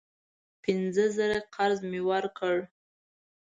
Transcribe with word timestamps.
پینځه 0.63 1.05
زره 1.17 1.37
قرض 1.55 1.79
مې 1.89 2.01
ورکړ. 2.09 2.55